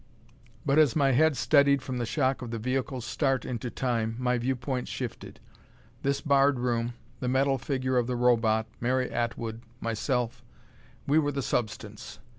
But 0.65 0.79
as 0.79 0.95
my 0.95 1.11
head 1.11 1.37
steadied 1.37 1.83
from 1.83 1.99
the 1.99 2.07
shock 2.07 2.41
of 2.41 2.49
the 2.49 2.57
vehicle's 2.57 3.05
start 3.05 3.45
into 3.45 3.69
Time, 3.69 4.15
my 4.17 4.39
viewpoint 4.39 4.87
shifted. 4.87 5.39
This 6.01 6.21
barred 6.21 6.57
room, 6.57 6.95
the 7.19 7.27
metal 7.27 7.59
figure 7.59 7.97
of 7.99 8.07
the 8.07 8.15
Robot, 8.15 8.65
Mary 8.79 9.11
Atwood, 9.11 9.61
myself 9.79 10.43
we 11.05 11.19
were 11.19 11.31
the 11.31 11.43
substance. 11.43 12.17